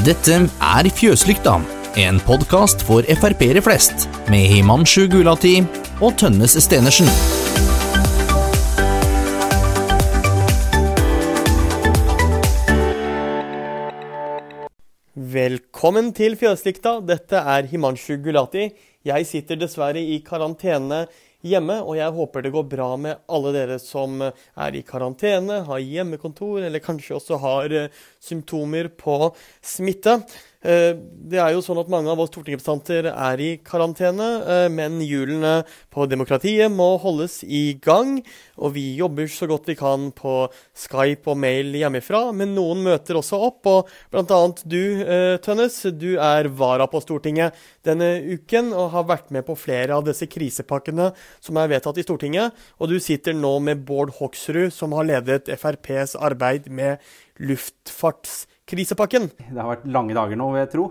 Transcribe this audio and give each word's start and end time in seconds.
Dette 0.00 0.38
er 0.48 0.86
Fjøslykta, 0.88 1.58
en 2.00 2.18
podkast 2.24 2.80
for 2.88 3.04
Frp-ere 3.04 3.60
flest, 3.60 4.06
med 4.32 4.48
Himanshu 4.48 5.04
Gulati 5.12 5.58
og 6.00 6.16
Tønnes 6.16 6.56
Stenersen. 6.64 7.10
Velkommen 15.12 16.08
til 16.16 16.38
Fjøslykta. 16.40 16.96
Dette 17.04 17.44
er 17.44 17.68
Himanshu 17.68 18.16
Gulati. 18.24 18.70
Jeg 19.04 19.28
sitter 19.28 19.60
dessverre 19.60 20.00
i 20.00 20.22
karantene 20.24 21.04
hjemme, 21.46 21.80
og 21.82 21.96
jeg 21.98 22.14
håper 22.16 22.44
det 22.44 22.52
går 22.54 22.68
bra 22.70 22.88
med 23.00 23.22
alle 23.32 23.52
dere 23.54 23.78
som 23.82 24.22
er 24.22 24.78
i 24.78 24.84
karantene, 24.86 25.62
har 25.66 25.82
hjemmekontor, 25.82 26.62
eller 26.66 26.84
kanskje 26.84 27.18
også 27.18 27.40
har 27.42 27.76
eh, 27.76 28.00
symptomer 28.22 28.90
på 28.98 29.18
smitte. 29.60 30.20
Eh, 30.62 30.92
det 31.32 31.40
er 31.42 31.54
jo 31.56 31.62
sånn 31.64 31.80
at 31.80 31.90
mange 31.90 32.10
av 32.12 32.20
oss 32.22 32.30
stortingsrepresentanter 32.30 33.08
er 33.10 33.40
i 33.42 33.50
karantene, 33.66 34.28
eh, 34.46 34.66
men 34.70 35.00
hjulene 35.02 35.64
på 35.90 36.06
demokratiet 36.06 36.70
må 36.70 36.94
holdes 37.02 37.40
i 37.42 37.74
gang. 37.82 38.20
Og 38.62 38.74
vi 38.76 38.84
jobber 38.98 39.26
så 39.26 39.48
godt 39.50 39.66
vi 39.72 39.76
kan 39.78 40.10
på 40.14 40.46
Skype 40.78 41.26
og 41.26 41.40
mail 41.42 41.74
hjemmefra, 41.74 42.28
men 42.36 42.54
noen 42.54 42.84
møter 42.86 43.18
også 43.18 43.40
opp. 43.48 43.66
Og 43.66 43.90
bl.a. 44.14 44.40
du, 44.62 45.02
eh, 45.02 45.36
Tønnes, 45.42 45.80
du 45.98 46.14
er 46.22 46.48
vara 46.48 46.86
på 46.86 47.02
Stortinget 47.02 47.58
denne 47.82 48.14
uken 48.22 48.70
og 48.72 48.92
har 48.94 49.08
vært 49.10 49.34
med 49.34 49.46
på 49.48 49.58
flere 49.58 49.98
av 49.98 50.06
disse 50.06 50.28
krisepakkene 50.30 51.10
som 51.42 51.58
er 51.58 51.74
vedtatt 51.74 51.98
i 51.98 52.06
Stortinget. 52.06 52.54
Og 52.78 52.92
du 52.92 53.00
sitter 53.02 53.34
nå 53.34 53.58
med 53.58 53.82
Bård 53.88 54.14
Hoksrud, 54.20 54.70
som 54.70 54.94
har 54.94 55.10
ledet 55.10 55.50
FrPs 55.50 56.14
arbeid 56.14 56.70
med 56.70 57.02
luftfarts 57.42 58.46
krisepakken? 58.72 59.28
Det 59.38 59.58
har 59.58 59.70
vært 59.70 59.88
lange 59.92 60.16
dager 60.16 60.40
nå, 60.40 60.50
vil 60.54 60.64
jeg 60.64 60.72
tro. 60.74 60.86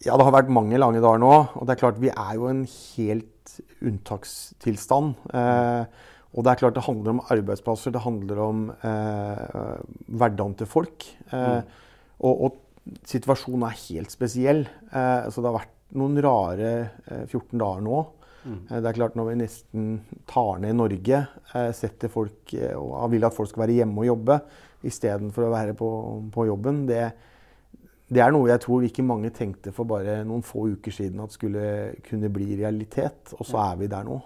Ja, 0.00 0.14
det 0.14 0.24
har 0.24 0.36
vært 0.36 0.52
mange 0.54 0.78
lange 0.78 1.02
dager 1.02 1.20
nå. 1.20 1.34
Og 1.58 1.66
det 1.66 1.74
er 1.74 1.82
klart, 1.82 2.00
vi 2.02 2.12
er 2.12 2.38
jo 2.38 2.46
en 2.50 2.62
helt 2.68 3.54
unntakstilstand. 3.84 5.18
Eh, 5.34 6.08
og 6.30 6.46
det 6.46 6.52
er 6.52 6.60
klart 6.60 6.76
det 6.78 6.86
handler 6.86 7.16
om 7.16 7.22
arbeidsplasser, 7.34 7.92
det 7.94 8.04
handler 8.04 8.42
om 8.44 8.62
eh, 8.70 9.80
hverdagen 10.06 10.54
til 10.60 10.70
folk. 10.70 11.06
Eh, 11.32 11.58
mm. 11.58 11.78
og, 12.22 12.44
og, 12.46 12.58
situasjonen 13.06 13.66
er 13.68 13.76
helt 13.76 14.10
spesiell. 14.14 14.64
Eh, 14.64 15.26
så 15.30 15.42
det 15.42 15.50
har 15.50 15.58
vært 15.58 15.76
noen 16.00 16.16
rare 16.24 16.70
14 17.26 17.42
eh, 17.42 17.58
dager 17.60 17.84
nå. 17.84 17.98
Mm. 18.44 18.60
Eh, 18.70 18.78
det 18.80 18.88
er 18.88 18.96
klart 18.96 19.16
Når 19.18 19.28
vi 19.28 19.38
nesten 19.42 19.88
tar 20.30 20.60
ned 20.62 20.78
Norge, 20.78 21.22
setter 21.76 22.12
folk 22.12 22.54
og 22.78 23.10
vil 23.12 23.26
at 23.26 23.36
folk 23.36 23.50
skal 23.50 23.66
være 23.66 23.80
hjemme 23.80 24.04
og 24.04 24.10
jobbe, 24.10 24.40
istedenfor 24.86 25.48
å 25.48 25.52
være 25.52 25.76
på, 25.76 25.90
på 26.32 26.46
jobben. 26.48 26.84
Det, 26.88 27.02
det, 28.08 28.22
er 28.24 28.32
noe 28.32 28.48
jeg 28.48 28.62
tror 28.64 28.86
ikke 28.86 29.04
mange 29.04 29.32
tenkte 29.34 29.74
for 29.76 29.88
bare 29.88 30.20
noen 30.24 30.44
få 30.46 30.70
uker 30.76 30.94
siden 30.94 31.20
at 31.24 31.36
skulle 31.36 31.64
kunne 32.06 32.32
bli 32.32 32.54
realitet. 32.62 33.34
Og 33.38 33.48
så 33.48 33.60
er 33.66 33.82
vi 33.82 33.90
der 33.92 34.06
nå. 34.08 34.20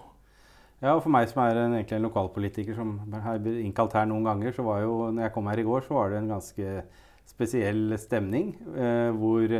Ja, 0.84 0.92
og 0.98 1.00
For 1.00 1.12
meg 1.12 1.30
som 1.30 1.40
er 1.40 1.56
en, 1.62 1.78
egentlig 1.78 1.96
en 1.96 2.04
lokalpolitiker 2.10 2.76
som 2.76 2.98
har 3.24 3.40
innkalt 3.48 3.94
her 3.96 4.08
noen 4.10 4.26
ganger, 4.26 4.52
så 4.52 4.66
var 4.66 4.82
jo, 4.82 4.96
når 5.14 5.28
jeg 5.28 5.34
kom 5.36 5.46
her 5.48 5.62
i 5.62 5.66
går, 5.66 5.84
så 5.86 5.96
var 5.96 6.12
det 6.12 6.18
en 6.20 6.32
ganske 6.34 6.72
spesiell 7.30 7.94
stemning. 8.00 8.50
Eh, 8.76 9.10
hvor, 9.16 9.54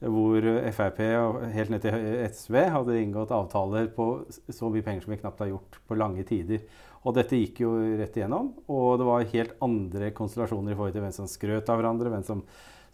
hvor 0.00 0.44
Frp 0.76 0.98
og 1.16 1.38
helt 1.54 1.72
ned 1.72 1.84
til 1.84 1.94
SV 2.28 2.58
hadde 2.74 2.98
inngått 3.00 3.32
avtaler 3.32 3.88
på 3.96 4.26
så 4.28 4.68
mye 4.72 4.84
penger 4.84 5.06
som 5.06 5.14
vi 5.14 5.20
knapt 5.22 5.40
har 5.40 5.54
gjort 5.54 5.78
på 5.88 5.96
lange 5.96 6.26
tider. 6.28 6.66
Og 7.06 7.14
dette 7.14 7.38
gikk 7.38 7.62
jo 7.62 7.72
rett 7.98 8.16
igjennom. 8.18 8.50
Og 8.72 8.96
det 9.00 9.06
var 9.06 9.28
helt 9.32 9.58
andre 9.62 10.10
konstellasjoner 10.16 10.74
i 10.74 10.78
forhold 10.78 10.96
til 10.96 11.04
hvem 11.04 11.14
som 11.14 11.30
skrøt 11.30 11.70
av 11.70 11.78
hverandre, 11.80 12.10
hvem 12.12 12.26
som 12.26 12.42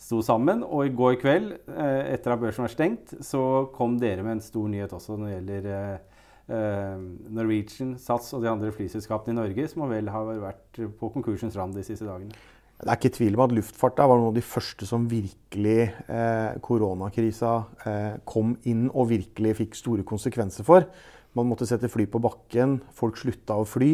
sto 0.03 0.21
sammen. 0.25 0.65
Og 0.67 0.87
i 0.89 0.95
går 0.97 1.19
kveld, 1.23 1.53
eh, 1.73 2.15
etter 2.15 2.35
at 2.35 2.43
børsen 2.43 2.67
var 2.67 2.75
stengt, 2.75 3.15
så 3.25 3.71
kom 3.75 3.99
dere 4.03 4.23
med 4.23 4.39
en 4.39 4.45
stor 4.45 4.69
nyhet 4.69 4.93
også 4.93 5.17
når 5.17 5.29
det 5.29 5.37
gjelder 5.37 5.71
eh, 5.73 6.25
eh, 6.59 7.05
Norwegian, 7.39 7.97
Sats 7.99 8.33
og 8.37 8.45
de 8.45 8.51
andre 8.53 8.73
flyselskapene 8.75 9.33
i 9.33 9.41
Norge, 9.41 9.69
som 9.71 9.89
vel 9.89 10.11
har 10.13 10.35
vært 10.43 10.83
på 10.99 11.13
konkursens 11.15 11.57
rand 11.57 11.79
de 11.79 11.87
siste 11.87 12.09
dagene. 12.09 12.37
Det 12.83 12.91
er 12.91 12.99
ikke 12.99 13.15
tvil 13.15 13.37
om 13.39 13.45
at 13.45 13.53
luftfarta 13.55 14.05
var 14.11 14.19
noen 14.19 14.33
av 14.33 14.35
de 14.35 14.43
første 14.43 14.87
som 14.89 15.05
virkelig 15.07 15.85
eh, 15.87 16.55
koronakrisa 16.67 17.53
eh, 17.87 18.15
kom 18.27 18.57
inn 18.67 18.89
og 18.91 19.13
virkelig 19.13 19.53
fikk 19.61 19.77
store 19.79 20.07
konsekvenser 20.07 20.67
for. 20.67 20.89
Man 21.39 21.47
måtte 21.47 21.69
sette 21.69 21.87
fly 21.93 22.09
på 22.11 22.19
bakken. 22.25 22.81
Folk 22.99 23.21
slutta 23.21 23.55
å 23.55 23.69
fly. 23.69 23.93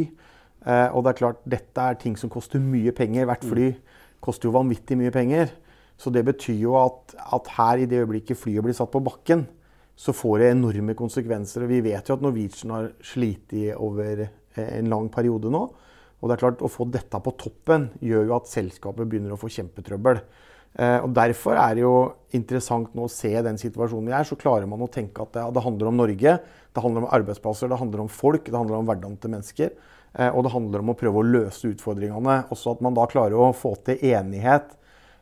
Eh, 0.64 0.88
og 0.88 1.04
det 1.04 1.12
er 1.12 1.18
klart, 1.20 1.42
dette 1.44 1.84
er 1.84 1.98
ting 2.00 2.16
som 2.16 2.32
koster 2.32 2.64
mye 2.64 2.94
penger. 2.96 3.28
Hvert 3.28 3.44
fly 3.50 3.66
koster 4.24 4.48
jo 4.48 4.54
vanvittig 4.56 4.96
mye 5.02 5.12
penger. 5.12 5.52
Så 6.00 6.08
det 6.14 6.24
betyr 6.24 6.56
jo 6.62 6.78
at, 6.80 7.12
at 7.36 7.52
her, 7.58 7.82
i 7.82 7.90
det 7.90 8.00
øyeblikket 8.00 8.40
flyet 8.40 8.64
blir 8.64 8.76
satt 8.78 8.92
på 8.94 9.02
bakken, 9.04 9.44
så 9.98 10.14
får 10.16 10.40
det 10.40 10.50
enorme 10.54 10.96
konsekvenser. 10.96 11.66
Og 11.66 11.74
vi 11.74 11.82
vet 11.90 12.08
jo 12.08 12.16
at 12.16 12.24
Norwegian 12.24 12.72
har 12.72 12.88
slitt 13.04 13.52
over 13.76 14.24
eh, 14.24 14.72
en 14.78 14.88
lang 14.88 15.12
periode 15.12 15.52
nå. 15.52 15.66
Og 16.18 16.28
det 16.28 16.36
er 16.36 16.42
klart, 16.42 16.62
å 16.64 16.70
få 16.70 16.88
dette 16.90 17.20
på 17.22 17.34
toppen 17.38 17.88
gjør 18.02 18.26
jo 18.26 18.36
at 18.38 18.50
selskapet 18.50 19.06
begynner 19.06 19.34
å 19.34 19.40
få 19.40 19.50
kjempetrøbbel. 19.54 20.22
Eh, 20.78 20.98
og 21.02 21.12
Derfor 21.14 21.58
er 21.58 21.76
det 21.76 21.84
jo 21.84 21.94
interessant 22.36 22.94
nå 22.94 23.06
å 23.06 23.12
se 23.12 23.30
den 23.44 23.60
situasjonen 23.60 24.10
vi 24.10 24.16
er. 24.18 24.26
Så 24.26 24.38
klarer 24.40 24.68
man 24.70 24.82
å 24.84 24.90
tenke 24.90 25.24
at 25.24 25.36
det, 25.36 25.44
det, 25.54 25.64
handler 25.64 25.90
om 25.90 26.00
Norge, 26.02 26.34
det 26.42 26.84
handler 26.84 27.06
om 27.06 27.14
arbeidsplasser, 27.18 27.70
det 27.70 27.80
handler 27.80 28.04
om 28.04 28.10
folk, 28.12 28.50
det 28.50 28.58
handler 28.58 28.80
om 28.80 28.90
hverdagen 28.90 29.16
til 29.22 29.34
mennesker. 29.36 29.72
Eh, 30.14 30.30
og 30.32 30.44
det 30.46 30.54
handler 30.54 30.84
om 30.84 30.92
å 30.92 30.98
prøve 30.98 31.22
å 31.22 31.28
løse 31.28 31.70
utfordringene. 31.70 32.40
Også 32.54 32.74
at 32.74 32.84
man 32.84 32.98
da 32.98 33.06
klarer 33.10 33.38
å 33.38 33.54
få 33.56 33.76
til 33.86 34.02
enighet. 34.10 34.74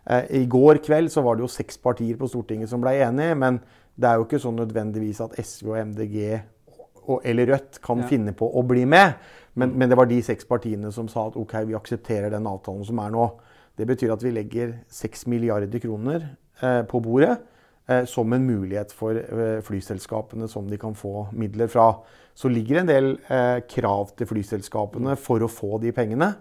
Eh, 0.09 0.29
I 0.43 0.45
går 0.51 0.81
kveld 0.87 1.13
så 1.13 1.25
var 1.27 1.37
det 1.37 1.47
jo 1.47 1.53
seks 1.53 1.81
partier 1.83 2.19
på 2.21 2.29
Stortinget 2.31 2.73
som 2.73 2.83
ble 2.83 2.97
enige, 3.05 3.37
men 3.39 3.61
det 3.97 4.09
er 4.09 4.19
jo 4.21 4.27
ikke 4.27 4.41
sånn 4.43 4.61
nødvendigvis 4.61 5.23
at 5.25 5.39
SV 5.41 5.73
og 5.73 5.81
MDG 5.93 6.17
og, 7.07 7.21
eller 7.25 7.53
Rødt 7.53 7.81
kan 7.85 8.03
ja. 8.03 8.09
finne 8.11 8.35
på 8.37 8.49
å 8.49 8.63
bli 8.67 8.85
med. 8.89 9.17
Men, 9.57 9.73
men, 9.73 9.89
det 9.89 9.97
var 9.97 10.09
de 10.11 10.19
seks 10.25 10.45
partiene 10.49 10.91
som 10.93 11.09
sa 11.09 11.29
at 11.31 11.37
OK, 11.41 11.55
vi 11.69 11.77
aksepterer 11.79 12.33
den 12.33 12.49
avtalen 12.49 12.85
som 12.85 13.01
er 13.01 13.13
nå. 13.15 13.29
Det 13.77 13.87
betyr 13.89 14.15
at 14.15 14.25
vi 14.25 14.33
legger 14.33 14.75
6 14.93 15.27
milliarder 15.33 15.81
kroner 15.81 16.23
eh, 16.61 16.83
på 16.89 17.01
bordet 17.05 17.35
eh, 17.89 18.05
som 18.09 18.33
en 18.33 18.45
mulighet 18.45 18.93
for 18.97 19.17
eh, 19.17 19.59
flyselskapene 19.65 20.49
som 20.49 20.69
de 20.69 20.79
kan 20.81 20.97
få 20.97 21.29
midler 21.37 21.71
fra. 21.73 21.91
Så 22.37 22.51
ligger 22.53 22.83
en 22.83 22.91
del 22.91 23.15
krav 23.73 24.11
til 24.19 24.29
flyselskapene 24.29 25.15
for 25.17 25.41
å 25.41 25.49
få 25.49 25.79
de 25.81 25.89
pengene. 25.97 26.35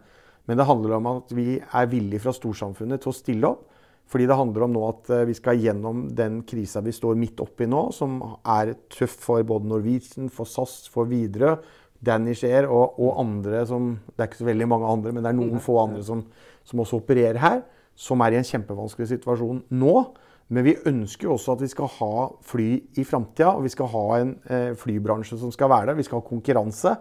Men 0.43 0.59
det 0.59 0.67
handler 0.67 0.97
om 0.97 1.07
at 1.13 1.31
vi 1.31 1.55
er 1.55 1.87
villige 1.87 2.25
fra 2.25 2.33
storsamfunnet 2.35 2.99
til 2.99 3.13
å 3.13 3.15
stille 3.15 3.51
opp. 3.53 3.63
Fordi 4.11 4.27
det 4.29 4.37
handler 4.37 4.67
om 4.67 4.75
nå 4.75 4.83
at 4.87 5.09
vi 5.25 5.33
skal 5.33 5.57
gjennom 5.57 6.03
den 6.13 6.43
krisa 6.45 6.83
vi 6.85 6.93
står 6.93 7.17
midt 7.17 7.41
oppi 7.41 7.65
nå, 7.65 7.87
som 7.95 8.19
er 8.45 8.75
tøff 8.93 9.15
for 9.23 9.41
både 9.47 9.71
Norwegian, 9.71 10.29
for 10.29 10.45
SAS, 10.45 10.83
for 10.93 11.09
Widerøe, 11.09 11.57
Danish 12.05 12.45
Air 12.45 12.67
og, 12.69 12.99
og, 12.99 13.15
andre 13.23 13.63
som 13.65 13.95
Det 14.05 14.19
er 14.19 14.27
ikke 14.29 14.43
så 14.43 14.49
veldig 14.51 14.67
mange 14.69 14.91
andre, 14.91 15.13
men 15.15 15.25
det 15.25 15.31
er 15.31 15.37
noen 15.39 15.63
få 15.63 15.79
andre 15.81 16.03
som 16.05 16.21
som 16.65 16.81
også 16.81 16.99
opererer 17.01 17.39
her, 17.41 17.63
som 17.95 18.21
er 18.25 18.35
i 18.35 18.39
en 18.39 18.47
kjempevanskelig 18.47 19.13
situasjon 19.13 19.61
nå. 19.77 19.95
Men 20.53 20.65
vi 20.67 20.75
ønsker 20.89 21.29
jo 21.29 21.35
også 21.37 21.55
at 21.55 21.63
vi 21.63 21.71
skal 21.71 21.89
ha 21.95 22.27
fly 22.45 22.67
i 22.99 23.05
framtida, 23.07 23.55
og 23.55 23.65
vi 23.65 23.71
skal 23.73 23.89
ha 23.93 24.03
en 24.19 24.33
eh, 24.45 24.71
flybransje 24.77 25.39
som 25.41 25.53
skal 25.53 25.71
være 25.71 25.89
der. 25.91 25.97
Vi 25.97 26.05
skal 26.05 26.21
ha 26.21 26.27
konkurranse. 26.27 26.93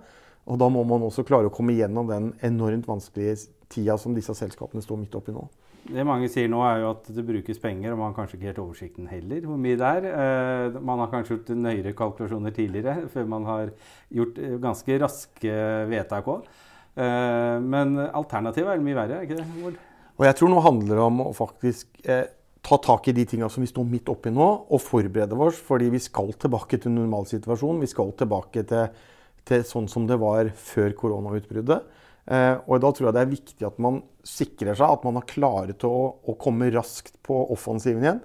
Og 0.45 0.61
da 0.61 0.69
må 0.69 0.83
man 0.89 1.05
også 1.05 1.25
klare 1.25 1.49
å 1.49 1.53
komme 1.53 1.77
gjennom 1.77 2.09
den 2.09 2.33
enormt 2.45 2.89
vanskelige 2.89 3.37
tida 3.73 3.97
som 4.01 4.17
disse 4.17 4.33
selskapene 4.37 4.85
står 4.85 5.01
midt 5.01 5.17
oppi 5.17 5.33
nå. 5.33 5.45
Det 5.85 6.05
mange 6.09 6.31
sier 6.33 6.49
nå, 6.49 6.63
er 6.65 6.79
jo 6.81 6.91
at 6.95 7.09
det 7.13 7.25
brukes 7.29 7.59
penger, 7.61 7.93
og 7.93 7.99
man 8.01 8.11
har 8.11 8.17
kanskje 8.17 8.39
ikke 8.39 8.49
helt 8.49 8.61
oversikten 8.63 9.09
heller 9.11 9.45
hvor 9.45 9.59
mye 9.61 9.77
det 9.81 9.89
er. 9.89 10.07
Eh, 10.11 10.79
man 10.81 11.03
har 11.03 11.11
kanskje 11.13 11.37
gjort 11.37 11.51
nøyere 11.61 11.93
kalkulasjoner 11.97 12.55
tidligere, 12.57 13.09
før 13.13 13.27
man 13.29 13.49
har 13.49 13.75
gjort 14.17 14.41
eh, 14.41 14.55
ganske 14.63 15.01
raske 15.03 15.59
vedtak 15.91 16.31
òg. 16.33 16.47
Eh, 16.95 17.59
men 17.61 17.99
alternativet 18.07 18.73
er 18.73 18.87
mye 18.87 18.97
verre, 18.97 19.19
er 19.21 19.29
ikke 19.29 19.43
det? 19.43 19.75
Og 20.15 20.25
jeg 20.29 20.39
tror 20.39 20.53
nå 20.53 20.63
handler 20.65 20.95
det 20.95 21.05
om 21.05 21.23
å 21.27 21.33
faktisk 21.37 22.01
eh, 22.07 22.27
ta 22.65 22.79
tak 22.81 23.11
i 23.11 23.15
de 23.17 23.27
tingene 23.29 23.51
som 23.53 23.65
vi 23.65 23.69
står 23.69 23.87
midt 23.89 24.09
oppi 24.13 24.33
nå, 24.33 24.47
og 24.71 24.83
forberede 24.83 25.37
oss. 25.37 25.59
Fordi 25.67 25.91
vi 25.93 26.01
skal 26.03 26.33
tilbake 26.41 26.81
til 26.81 26.95
normalsituasjonen. 26.95 27.83
Vi 27.85 27.91
skal 27.93 28.15
tilbake 28.19 28.65
til, 28.71 29.05
til 29.45 29.67
sånn 29.69 29.91
som 29.91 30.09
det 30.09 30.21
var 30.23 30.49
før 30.57 30.97
koronautbruddet. 30.97 32.01
Eh, 32.25 32.57
og 32.65 32.81
da 32.81 32.91
tror 32.91 33.11
jeg 33.11 33.17
det 33.17 33.23
er 33.25 33.35
viktig 33.35 33.67
at 33.69 33.81
man 33.85 34.01
sikrer 34.25 34.77
seg 34.79 34.97
at 34.97 35.05
man 35.05 35.19
har 35.21 35.29
klare 35.29 35.77
til 35.77 35.93
å, 35.93 36.05
å 36.25 36.37
komme 36.41 36.71
raskt 36.73 37.19
på 37.27 37.37
offensiven 37.53 38.07
igjen 38.07 38.23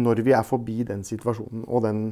når 0.00 0.24
vi 0.26 0.32
er 0.34 0.46
forbi 0.46 0.80
den 0.88 1.04
situasjonen 1.06 1.66
og 1.68 1.84
den 1.84 2.04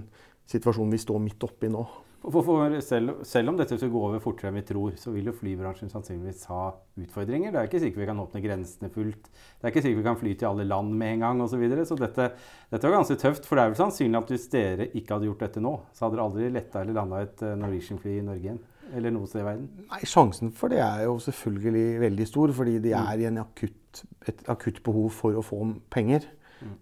situasjonen 0.52 0.93
vi 0.93 1.00
står 1.02 1.23
midt 1.25 1.46
oppi 1.46 1.70
nå. 1.73 1.82
For, 2.23 2.44
for 2.46 2.75
selv, 2.87 3.25
selv, 3.26 3.50
om 3.50 3.56
dette 3.58 3.75
skal 3.75 3.90
gå 3.90 4.02
over 4.06 4.20
fortere 4.23 4.52
enn 4.52 4.61
vi 4.61 4.62
tror, 4.69 4.93
så 5.00 5.11
vil 5.11 5.26
jo 5.26 5.34
flybransjen 5.34 5.90
sannsynligvis 5.90 6.44
ha 6.52 6.69
utfordringer. 7.02 7.50
Det 7.50 7.58
er 7.58 7.67
ikke 7.67 7.81
sikkert 7.82 8.02
vi 8.05 8.06
kan 8.12 8.20
åpne 8.23 8.43
grensene 8.44 8.90
fullt. 8.94 9.26
Det 9.26 9.67
er 9.67 9.73
ikke 9.73 9.82
sikkert 9.82 9.99
vi 9.99 10.06
kan 10.06 10.20
fly 10.20 10.34
til 10.38 10.50
alle 10.52 10.67
land 10.69 10.94
med 11.00 11.17
en 11.17 11.25
gang 11.25 11.43
osv. 11.43 11.64
Så, 11.73 11.88
så 11.90 11.99
dette, 11.99 12.29
dette 12.70 12.87
var 12.87 13.00
ganske 13.00 13.17
tøft. 13.19 13.49
For 13.49 13.58
det 13.58 13.64
er 13.64 13.73
vel 13.73 13.81
sannsynlig 13.81 14.20
at 14.20 14.31
hvis 14.31 14.46
dere 14.52 14.87
ikke 14.93 15.17
hadde 15.17 15.29
gjort 15.32 15.43
dette 15.49 15.64
nå, 15.64 15.75
så 15.90 16.06
hadde 16.06 16.20
dere 16.20 16.29
aldri 16.29 16.52
letta 16.55 16.84
eller 16.84 16.99
landa 17.00 17.25
et 17.26 17.43
eh, 17.43 17.58
Norwegian-fly 17.58 18.14
i 18.20 18.25
Norge 18.29 18.46
igjen? 18.46 18.62
Eller 18.93 19.14
noe 19.14 19.29
sted 19.31 19.43
i 19.43 19.46
verden? 19.46 19.69
Nei, 19.88 20.02
Sjansen 20.08 20.52
for 20.56 20.73
det 20.73 20.82
er 20.84 21.06
jo 21.06 21.17
selvfølgelig 21.23 21.87
veldig 22.02 22.29
stor, 22.29 22.52
fordi 22.56 22.79
de 22.84 22.94
er 22.99 23.23
i 23.23 23.29
akutt, 23.31 24.05
et 24.29 24.43
akutt 24.52 24.82
behov 24.84 25.11
for 25.17 25.38
å 25.38 25.44
få 25.46 25.64
penger. 25.93 26.29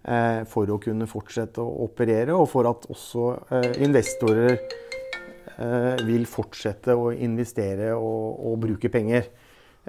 eh, 0.05 0.43
for 0.44 0.69
å 0.69 0.79
kunne 0.82 1.08
fortsette 1.08 1.62
å 1.62 1.85
operere, 1.87 2.35
og 2.37 2.49
for 2.52 2.69
at 2.69 2.88
også 2.93 3.26
eh, 3.56 3.70
investorer 3.87 4.56
eh, 4.58 6.02
vil 6.05 6.26
fortsette 6.29 6.97
å 6.97 7.11
investere 7.12 7.94
og, 7.97 8.41
og 8.50 8.58
bruke 8.67 8.91
penger. 8.93 9.31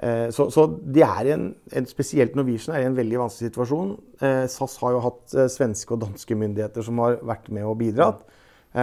Eh, 0.00 0.28
så, 0.32 0.48
så, 0.50 0.66
de 0.66 1.04
er 1.04 1.32
en, 1.34 1.50
en, 1.76 1.88
spesielt 1.90 2.36
Norwegian 2.38 2.76
er 2.76 2.86
i 2.86 2.88
en 2.88 2.96
veldig 2.96 3.20
vanskelig 3.20 3.52
situasjon. 3.52 3.96
Eh, 4.22 4.44
SAS 4.52 4.78
har 4.80 4.96
jo 4.96 5.02
hatt 5.04 5.36
svenske 5.52 5.96
og 5.96 6.06
danske 6.06 6.38
myndigheter 6.38 6.86
som 6.86 7.02
har 7.04 7.20
vært 7.20 7.52
med 7.52 7.68
og 7.68 7.76
bidratt. 7.82 8.24
Eh, 8.24 8.38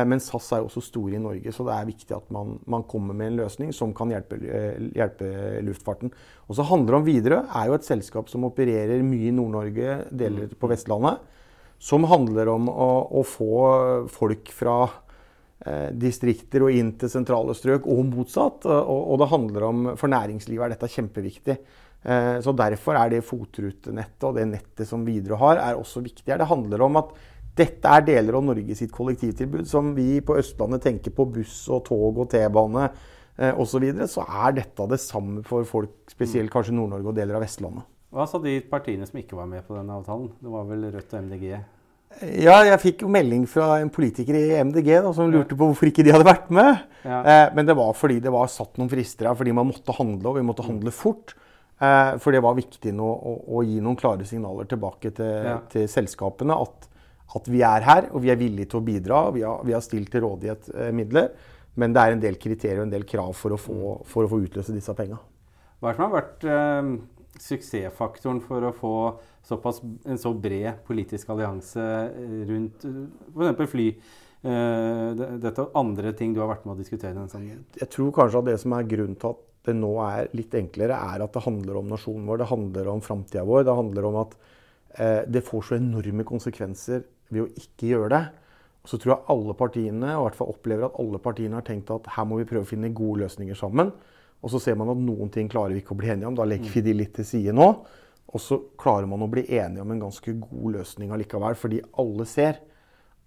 men 0.06 0.21
SAS 0.21 0.51
er 0.53 0.62
jo 0.62 0.68
også 0.68 0.83
store 0.86 1.18
i 1.18 1.21
Norge, 1.21 1.51
så 1.53 1.65
det 1.65 1.74
er 1.74 1.88
viktig 1.88 2.13
at 2.13 2.27
man, 2.33 2.59
man 2.69 2.86
kommer 2.89 3.18
med 3.18 3.31
en 3.31 3.39
løsning 3.41 3.71
som 3.74 3.94
kan 3.97 4.12
hjelpe, 4.13 4.38
eh, 4.45 4.77
hjelpe 4.94 5.30
luftfarten. 5.65 6.13
Og 6.45 6.57
så 6.57 6.65
handler 6.69 6.94
det 6.94 7.00
om 7.00 7.07
Widerøe. 7.07 7.41
er 7.57 7.69
jo 7.69 7.77
et 7.80 7.88
selskap 7.88 8.30
som 8.30 8.45
opererer 8.45 9.01
mye 9.06 9.31
i 9.31 9.33
Nord-Norge, 9.33 9.97
deler 10.13 10.53
på 10.53 10.69
Vestlandet. 10.69 11.25
Som 11.81 12.06
handler 12.12 12.51
om 12.51 12.69
å, 12.69 12.89
å 13.18 13.24
få 13.25 13.53
folk 14.12 14.51
fra 14.53 14.77
eh, 15.65 15.89
distrikter 15.95 16.68
og 16.68 16.75
inn 16.75 16.94
til 17.00 17.09
sentrale 17.09 17.56
strøk, 17.57 17.88
og 17.89 18.06
motsatt. 18.12 18.69
Og, 18.69 19.00
og, 19.00 19.19
det 19.24 19.31
handler 19.33 19.68
om 19.71 19.92
For 19.97 20.12
næringslivet 20.12 20.68
er 20.68 20.75
dette 20.75 20.92
kjempeviktig. 20.92 21.57
Eh, 22.03 22.38
så 22.45 22.53
Derfor 22.53 23.00
er 23.00 23.15
det 23.15 23.25
fotrutenettet 23.25 24.30
og 24.30 24.38
det 24.38 24.45
nettet 24.53 24.88
som 24.88 25.01
Widerøe 25.07 25.42
har, 25.42 25.63
er 25.65 25.81
også 25.81 26.06
viktig. 26.06 26.30
Det 26.30 26.51
handler 26.51 26.85
om 26.85 27.01
at 27.01 27.18
dette 27.59 27.94
er 27.94 28.06
deler 28.07 28.39
av 28.39 28.45
Norge 28.47 28.75
sitt 28.77 28.91
kollektivtilbud 28.95 29.67
som 29.69 29.94
vi 29.97 30.19
på 30.25 30.38
Østlandet 30.39 30.85
tenker 30.88 31.13
på 31.15 31.27
buss 31.33 31.61
og 31.69 31.83
tog 31.89 32.23
og 32.23 32.29
T-bane 32.31 32.85
eh, 32.88 33.51
osv. 33.53 33.73
Så, 33.73 33.81
videre, 33.83 34.09
så 34.11 34.25
er 34.25 34.59
dette 34.61 34.88
det 34.91 35.01
samme 35.03 35.44
for 35.47 35.67
folk, 35.67 35.97
spesielt 36.11 36.53
kanskje 36.53 36.75
Nord-Norge 36.77 37.11
og 37.11 37.19
deler 37.19 37.39
av 37.39 37.45
Vestlandet. 37.45 37.88
Hva 38.09 38.25
sa 38.25 38.39
de 38.41 38.56
partiene 38.65 39.06
som 39.06 39.19
ikke 39.21 39.38
var 39.38 39.50
med 39.51 39.67
på 39.67 39.75
denne 39.77 40.00
avtalen? 40.00 40.31
Det 40.41 40.50
var 40.50 40.65
vel 40.71 40.88
Rødt 40.89 41.13
og 41.13 41.27
MDG? 41.27 41.51
Ja, 42.41 42.56
jeg 42.65 42.79
fikk 42.81 43.03
jo 43.06 43.11
melding 43.13 43.44
fra 43.47 43.75
en 43.83 43.91
politiker 43.94 44.33
i 44.33 44.57
MDG 44.65 44.88
da, 45.06 45.11
som 45.13 45.29
lurte 45.29 45.53
på 45.53 45.67
hvorfor 45.69 45.91
ikke 45.91 46.03
de 46.07 46.15
hadde 46.15 46.25
vært 46.25 46.50
med. 46.53 46.81
Ja. 47.03 47.19
Eh, 47.21 47.45
men 47.53 47.69
det 47.69 47.75
var 47.77 47.94
fordi 47.94 48.17
det 48.23 48.33
var 48.33 48.50
satt 48.50 48.79
noen 48.81 48.89
frister 48.89 49.29
her, 49.29 49.38
fordi 49.38 49.53
man 49.53 49.69
måtte 49.69 49.94
handle, 49.94 50.31
og 50.31 50.39
vi 50.39 50.47
måtte 50.47 50.65
handle 50.65 50.94
fort. 50.95 51.35
Eh, 51.79 52.15
for 52.19 52.33
det 52.35 52.41
var 52.44 52.57
viktig 52.57 52.95
nå 52.97 53.07
å, 53.07 53.35
å, 53.53 53.61
gi 53.63 53.77
noen 53.83 54.00
klare 54.00 54.25
signaler 54.27 54.67
tilbake 54.67 55.13
til, 55.15 55.35
ja. 55.51 55.59
til 55.71 55.85
selskapene 55.91 56.57
at 56.59 56.89
at 57.38 57.48
vi 57.52 57.62
er 57.66 57.86
her, 57.86 58.10
og 58.14 58.24
vi 58.24 58.31
er 58.34 58.40
villige 58.40 58.72
til 58.72 58.81
å 58.81 58.86
bidra. 58.86 59.22
Vi 59.36 59.44
har, 59.46 59.62
vi 59.66 59.76
har 59.76 59.84
stilt 59.86 60.10
til 60.14 60.26
rådighet 60.26 60.72
eh, 60.74 60.92
midler. 60.96 61.31
Men 61.80 61.94
det 61.96 62.02
er 62.02 62.16
en 62.16 62.24
del 62.24 62.38
kriterier 62.42 62.81
og 62.81 62.88
en 62.88 62.94
del 62.96 63.06
krav 63.08 63.34
for 63.38 63.56
å 63.56 63.60
få, 63.60 63.80
for 64.10 64.26
å 64.26 64.31
få 64.31 64.42
utløse 64.46 64.76
disse 64.76 64.96
penga. 64.98 65.20
Hva 65.80 65.92
er 65.92 65.94
det 65.94 66.00
som 66.00 66.08
har 66.08 66.16
vært 66.16 66.48
eh, 66.50 66.94
suksessfaktoren 67.40 68.42
for 68.44 68.66
å 68.68 68.74
få 68.76 68.96
såpass, 69.48 69.81
en 70.10 70.20
så 70.20 70.34
bred 70.36 70.81
politisk 70.88 71.30
allianse 71.34 71.84
eh, 71.84 72.42
rundt 72.50 72.88
f.eks. 72.88 73.70
fly? 73.76 73.92
Eh, 74.40 75.22
dette 75.44 75.66
og 75.66 75.78
andre 75.80 76.14
ting 76.16 76.34
du 76.36 76.42
har 76.44 76.52
vært 76.52 76.66
med 76.66 76.78
å 76.78 76.80
diskutere? 76.80 77.16
Den 77.16 77.31
sammenhengen? 77.31 77.64
Jeg 77.80 77.92
tror 77.94 78.12
kanskje 78.16 78.42
at 78.42 78.50
det 78.52 78.58
som 78.62 78.76
er 78.76 78.90
grunnen 78.90 79.20
til 79.20 79.36
at 79.36 79.46
det 79.70 79.76
nå 79.76 79.92
er 80.06 80.30
litt 80.34 80.54
enklere, 80.56 80.96
er 81.14 81.24
at 81.26 81.36
det 81.36 81.44
handler 81.44 81.81
om 81.81 81.90
nasjonen 81.92 82.28
vår, 82.28 82.42
det 82.42 82.50
handler 82.50 82.92
om 82.94 83.02
framtida 83.04 83.44
vår. 83.48 83.66
Det 83.68 83.76
handler 83.76 84.08
om 84.10 84.20
at 84.24 84.36
eh, 84.96 85.24
det 85.28 85.46
får 85.48 85.70
så 85.70 85.80
enorme 85.80 86.26
konsekvenser 86.28 87.04
ved 87.30 87.46
å 87.46 87.50
ikke 87.62 87.92
gjøre 87.94 88.12
det. 88.14 88.24
Så 88.88 88.98
tror 88.98 89.14
jeg 89.14 89.28
alle 89.34 89.56
partiene 89.58 90.14
og 90.16 90.22
i 90.22 90.28
hvert 90.28 90.38
fall 90.40 90.54
opplever 90.54 90.88
at 90.88 91.00
alle 91.02 91.20
partiene 91.22 91.60
har 91.60 91.66
tenkt 91.68 91.92
at 91.94 92.08
her 92.16 92.26
må 92.28 92.40
vi 92.40 92.48
prøve 92.50 92.66
å 92.66 92.70
finne 92.70 92.92
gode 92.96 93.26
løsninger 93.26 93.58
sammen. 93.60 93.92
Og 94.40 94.54
så 94.54 94.62
ser 94.64 94.78
man 94.80 94.92
at 94.94 95.02
noen 95.04 95.31
ting 95.34 95.50
klarer 95.52 95.76
vi 95.76 95.84
ikke 95.84 95.96
å 95.98 96.00
bli 96.00 96.14
enige 96.14 96.30
om. 96.30 96.38
Da 96.38 96.48
legger 96.48 96.72
vi 96.78 96.86
de 96.86 96.96
litt 96.96 97.14
til 97.18 97.28
side 97.28 97.56
nå. 97.56 97.68
Og 98.30 98.42
så 98.42 98.60
klarer 98.80 99.10
man 99.10 99.26
å 99.26 99.30
bli 99.31 99.44
enige 99.58 99.84
om 99.84 99.92
en 99.94 100.04
ganske 100.06 100.34
god 100.40 100.78
løsning 100.78 101.12
allikevel. 101.14 101.58
Fordi 101.60 101.81
alle 102.02 102.28
ser 102.30 102.62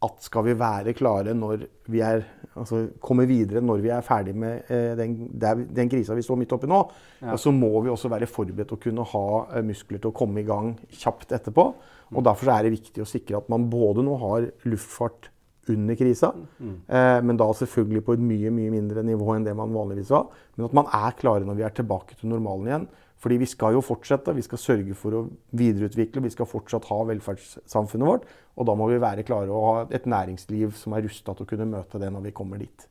at 0.03 0.25
skal 0.25 0.47
vi 0.49 0.55
være 0.59 0.95
klare 0.99 1.35
når 1.37 1.67
vi 1.93 2.01
er 2.03 2.25
altså 2.59 2.83
komme 3.03 3.27
videre 3.29 3.63
når 3.65 3.83
vi 3.85 3.93
er 3.95 4.05
ferdig 4.05 4.35
med 4.37 4.71
eh, 4.73 4.93
den, 4.99 5.17
den 5.33 5.91
krisa 5.93 6.17
vi 6.17 6.25
står 6.27 6.41
midt 6.41 6.55
oppi 6.57 6.69
nå, 6.71 6.81
ja. 7.23 7.37
så 7.41 7.53
må 7.55 7.71
vi 7.85 7.93
også 7.93 8.11
være 8.13 8.29
forberedt 8.31 8.75
og 8.75 8.83
kunne 8.83 9.07
ha 9.13 9.27
eh, 9.45 9.67
muskler 9.67 10.03
til 10.03 10.11
å 10.11 10.17
komme 10.17 10.43
i 10.43 10.49
gang 10.49 10.75
kjapt 10.91 11.35
etterpå. 11.39 11.67
Og 12.13 12.25
Derfor 12.27 12.53
er 12.53 12.67
det 12.67 12.75
viktig 12.75 13.05
å 13.05 13.09
sikre 13.09 13.39
at 13.41 13.49
man 13.53 13.71
både 13.73 14.05
nå 14.05 14.19
har 14.21 14.51
luftfart 14.69 15.31
under 15.73 15.95
krisa, 15.95 16.33
mm. 16.35 16.75
eh, 16.91 17.19
men 17.23 17.39
da 17.39 17.47
selvfølgelig 17.55 18.03
på 18.05 18.17
et 18.17 18.25
mye 18.27 18.51
mye 18.55 18.73
mindre 18.75 19.05
nivå 19.07 19.37
enn 19.37 19.47
det 19.47 19.55
man 19.57 19.73
vanligvis 19.75 20.11
var. 20.13 20.27
Men 20.57 20.67
at 20.67 20.77
man 20.77 20.91
er 20.99 21.17
klare 21.21 21.47
når 21.47 21.61
vi 21.61 21.67
er 21.69 21.77
tilbake 21.77 22.19
til 22.19 22.33
normalen 22.33 22.69
igjen. 22.69 22.89
Fordi 23.23 23.39
vi 23.39 23.47
skal 23.47 23.77
jo 23.77 23.83
fortsette. 23.87 24.35
Vi 24.35 24.43
skal 24.43 24.59
sørge 24.59 24.97
for 24.99 25.15
å 25.15 25.27
videreutvikle. 25.55 26.25
Vi 26.25 26.33
skal 26.35 26.49
fortsatt 26.51 26.89
ha 26.91 27.03
velferdssamfunnet 27.07 28.09
vårt. 28.09 28.25
Og 28.59 28.67
da 28.67 28.75
må 28.79 28.89
vi 28.91 29.03
være 29.03 29.27
klare 29.27 29.53
å 29.53 29.67
ha 29.69 29.77
et 29.95 30.09
næringsliv 30.11 30.75
som 30.79 30.97
er 30.97 31.07
rusta 31.07 31.37
til 31.37 31.47
å 31.47 31.53
kunne 31.53 31.71
møte 31.71 32.03
det 32.03 32.11
når 32.11 32.27
vi 32.27 32.35
kommer 32.35 32.59
dit. 32.63 32.89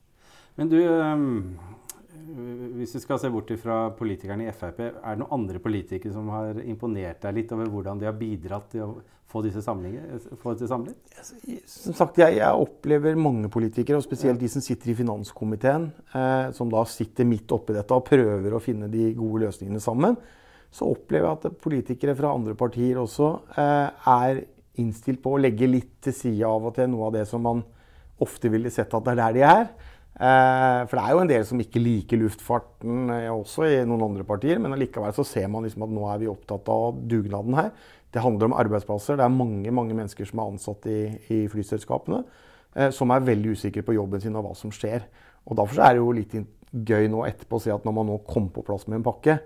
Men 0.55 0.71
du, 0.71 0.79
ehm, 0.79 1.57
hvis 2.77 2.95
vi 2.95 3.01
skal 3.03 3.19
se 3.21 3.29
bort 3.31 3.51
fra 3.61 3.77
politikerne 3.97 4.47
i 4.47 4.53
Frp, 4.55 4.79
er 4.89 5.15
det 5.15 5.21
noen 5.21 5.35
andre 5.39 5.61
politikere 5.63 6.13
som 6.13 6.29
har 6.33 6.59
imponert 6.63 7.21
deg 7.23 7.37
litt 7.39 7.51
over 7.55 7.71
hvordan 7.71 8.01
de 8.01 8.07
har 8.09 8.17
bidratt 8.17 8.69
til 8.73 8.85
å 8.85 8.91
få 9.31 9.41
disse 9.45 9.63
samlet? 9.63 10.19
Som 11.65 11.95
sagt, 11.97 12.19
jeg, 12.21 12.37
jeg, 12.39 12.51
opplever 12.51 13.17
mange 13.19 13.51
politikere, 13.51 13.99
og 13.99 14.05
spesielt 14.05 14.41
de 14.41 14.49
som 14.51 14.63
sitter 14.63 14.91
i 14.91 14.97
finanskomiteen, 14.97 15.89
eh, 16.13 16.47
som 16.55 16.71
da 16.71 16.83
sitter 16.89 17.27
midt 17.27 17.51
oppi 17.55 17.75
dette 17.77 17.95
og 17.95 18.07
prøver 18.07 18.55
å 18.55 18.63
finne 18.63 18.91
de 18.91 19.11
gode 19.17 19.45
løsningene 19.45 19.83
sammen. 19.83 20.17
Så 20.71 20.87
opplever 20.87 21.27
jeg 21.27 21.39
at 21.39 21.61
politikere 21.63 22.15
fra 22.15 22.31
andre 22.35 22.55
partier 22.59 22.99
også 23.01 23.33
eh, 23.59 24.09
er 24.13 24.43
innstilt 24.79 25.21
på 25.23 25.35
å 25.35 25.41
legge 25.41 25.67
litt 25.67 25.97
til 26.05 26.15
side 26.15 26.47
av 26.47 26.69
og 26.69 26.75
til 26.77 26.91
noe 26.91 27.09
av 27.09 27.15
det 27.17 27.25
som 27.29 27.43
man 27.43 27.63
ofte 28.21 28.51
ville 28.53 28.71
sett 28.71 28.93
at 28.93 29.05
det 29.05 29.15
er 29.15 29.23
der 29.23 29.35
de 29.35 29.47
er. 29.47 29.65
Eh, 30.19 30.81
for 30.89 30.97
det 30.97 31.03
er 31.05 31.15
jo 31.15 31.21
en 31.23 31.29
del 31.29 31.45
som 31.47 31.61
ikke 31.63 31.81
liker 31.81 32.19
luftfarten, 32.19 33.09
eh, 33.15 33.29
også 33.31 33.65
i 33.69 33.79
noen 33.87 34.09
andre 34.09 34.25
partier. 34.27 34.59
Men 34.59 34.75
allikevel 34.75 35.13
så 35.15 35.25
ser 35.25 35.47
man 35.47 35.63
liksom 35.63 35.87
at 35.87 35.95
nå 35.95 36.05
er 36.11 36.21
vi 36.21 36.31
opptatt 36.31 36.67
av 36.69 36.99
dugnaden 37.07 37.55
her. 37.55 37.71
Det 38.11 38.21
handler 38.21 38.49
om 38.49 38.57
arbeidsplasser. 38.59 39.17
Det 39.17 39.23
er 39.23 39.31
mange 39.31 39.71
mange 39.71 39.95
mennesker 39.95 40.27
som 40.27 40.39
er 40.39 40.51
ansatt 40.51 40.85
i, 40.91 41.01
i 41.31 41.47
flyselskapene, 41.47 42.25
eh, 42.75 42.91
som 42.91 43.09
er 43.11 43.27
veldig 43.29 43.55
usikre 43.55 43.85
på 43.87 43.95
jobben 43.95 44.21
sin 44.21 44.35
og 44.35 44.45
hva 44.45 44.55
som 44.55 44.71
skjer. 44.71 45.07
Og 45.47 45.57
Derfor 45.57 45.81
er 45.81 45.95
det 45.95 46.03
jo 46.03 46.11
litt 46.11 46.35
gøy 46.71 47.07
nå 47.11 47.25
etterpå 47.27 47.57
å 47.57 47.63
se 47.63 47.71
at 47.71 47.83
når 47.85 47.95
man 47.95 48.11
nå 48.11 48.19
kom 48.27 48.49
på 48.53 48.63
plass 48.63 48.87
med 48.87 48.99
en 48.99 49.07
pakke, 49.07 49.39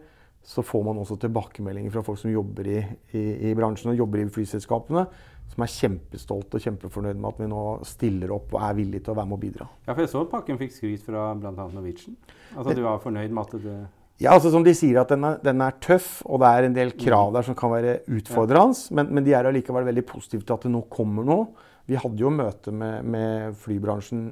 så 0.45 0.61
får 0.61 0.83
man 0.85 0.99
også 1.01 1.17
tilbakemeldinger 1.23 1.93
fra 1.93 2.03
folk 2.05 2.19
som 2.21 2.29
jobber 2.29 2.67
i, 2.69 2.77
i, 3.17 3.23
i 3.49 3.53
bransjen 3.57 3.91
og 3.91 3.97
jobber 4.03 4.21
i 4.21 4.27
flyselskapene, 4.29 5.05
som 5.49 5.65
er 5.65 5.71
kjempestolte 5.73 6.59
og 6.59 6.65
kjempefornøyd 6.67 7.17
med 7.17 7.29
at 7.31 7.41
vi 7.41 7.49
nå 7.49 7.65
stiller 7.87 8.33
opp 8.35 8.53
og 8.53 8.63
er 8.67 8.77
villige 8.77 9.07
til 9.07 9.15
å 9.15 9.17
være 9.17 9.31
med 9.31 9.37
og 9.39 9.41
bidra. 9.41 9.67
Ja, 9.87 9.93
for 9.93 10.03
Jeg 10.05 10.13
så 10.13 10.23
pakken 10.29 10.59
fikk 10.61 10.75
skryt 10.75 11.05
fra 11.05 11.27
bl.a. 11.39 11.53
Norwegian. 11.53 12.17
Altså 12.53 12.77
Du 12.77 12.83
var 12.85 13.01
fornøyd 13.03 13.33
med 13.33 13.45
at 13.45 13.63
det 13.65 13.77
ja, 14.15 14.31
altså 14.31 14.47
som 14.47 14.63
de 14.63 14.71
sier 14.71 15.01
at 15.01 15.09
den 15.11 15.25
er, 15.27 15.41
den 15.43 15.59
er, 15.59 15.75
tøff, 15.83 16.21
og 16.23 16.39
det 16.39 16.47
er 16.47 16.65
en 16.69 16.75
del 16.77 16.93
krav 16.95 17.33
der 17.35 17.43
som 17.43 17.57
kan 17.59 17.73
være 17.73 17.97
utfordrende. 18.15 18.77
Men, 18.95 19.09
men 19.11 19.25
de 19.25 19.33
er 19.35 19.49
allikevel 19.49 19.83
veldig 19.89 20.05
positive 20.07 20.45
til 20.45 20.55
at 20.55 20.63
det 20.63 20.71
nå 20.71 20.85
kommer 20.87 21.27
noe. 21.27 21.49
Vi 21.89 21.99
hadde 21.99 22.23
jo 22.23 22.31
møte 22.31 22.71
med, 22.71 23.03
med 23.11 23.57
flybransjen 23.59 24.29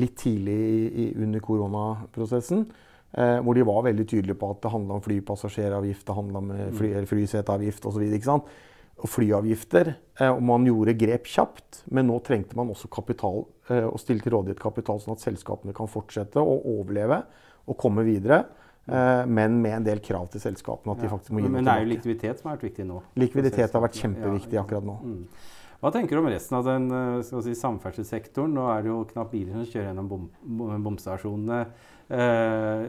litt 0.00 0.16
tidlig 0.22 0.56
i, 0.88 1.06
under 1.20 1.44
koronaprosessen. 1.44 2.64
Eh, 3.12 3.38
hvor 3.40 3.56
de 3.56 3.64
var 3.64 3.84
veldig 3.86 4.04
tydelige 4.04 4.36
på 4.36 4.50
at 4.52 4.60
det 4.64 4.72
handla 4.72 4.98
om 4.98 5.04
flypassasjeravgift, 5.04 6.04
det 6.06 6.16
handla 6.16 6.42
om 6.42 6.50
eh, 6.52 6.66
fly, 6.76 6.90
mm. 6.92 7.06
flyseteavgift 7.08 7.88
osv. 7.88 8.04
Og 8.98 9.08
flyavgifter. 9.08 9.94
Eh, 10.18 10.28
og 10.28 10.42
man 10.44 10.66
gjorde 10.68 10.96
grep 11.00 11.30
kjapt, 11.30 11.82
men 11.94 12.10
nå 12.10 12.18
trengte 12.26 12.58
man 12.58 12.68
også 12.74 12.90
kapital 12.92 13.46
eh, 13.70 13.86
og 13.86 13.96
stille 14.02 14.24
til 14.24 14.36
rådighet 14.36 14.60
kapital, 14.60 15.00
sånn 15.00 15.16
at 15.16 15.24
selskapene 15.24 15.76
kan 15.76 15.88
fortsette 15.88 16.42
å 16.42 16.58
overleve 16.76 17.22
og 17.68 17.80
komme 17.80 18.04
videre. 18.04 18.42
Eh, 18.88 19.24
men 19.28 19.56
med 19.62 19.78
en 19.78 19.88
del 19.88 20.04
krav 20.04 20.28
til 20.32 20.44
selskapene. 20.44 20.92
at 20.92 21.04
de 21.04 21.12
faktisk 21.12 21.32
må 21.32 21.44
gi 21.44 21.52
Men 21.52 21.64
det 21.64 21.74
er 21.74 21.86
jo 21.86 21.92
likviditet 21.94 22.40
som 22.40 22.50
har 22.50 22.58
vært 22.58 22.68
viktig 22.70 22.88
nå? 22.88 23.00
Likviditet 23.20 23.72
har 23.72 23.84
vært 23.84 24.02
kjempeviktig 24.04 24.60
akkurat 24.60 24.84
nå. 24.84 24.98
Hva 25.78 25.92
tenker 25.94 26.16
du 26.18 26.24
om 26.24 26.30
resten 26.30 26.56
av 26.58 26.66
den 26.66 26.88
eh, 26.90 27.20
si, 27.22 27.54
samferdselssektoren? 27.54 28.56
Nå 28.56 28.66
er 28.72 28.82
det 28.82 28.90
jo 28.90 29.04
knapt 29.12 29.30
biler 29.30 29.54
som 29.54 29.68
kjører 29.68 29.92
gjennom 29.92 30.08
bom, 30.10 30.24
bomstasjonene. 30.88 31.60
Eh, 32.10 32.82